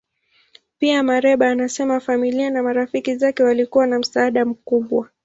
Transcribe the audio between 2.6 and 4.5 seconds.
marafiki zake walikuwa na msaada